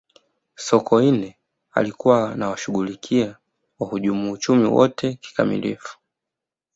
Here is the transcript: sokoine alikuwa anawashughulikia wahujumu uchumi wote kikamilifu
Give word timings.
sokoine 0.55 1.37
alikuwa 1.71 2.31
anawashughulikia 2.31 3.37
wahujumu 3.79 4.31
uchumi 4.31 4.65
wote 4.67 5.13
kikamilifu 5.13 5.97